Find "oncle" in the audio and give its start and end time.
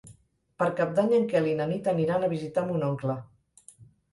2.89-3.19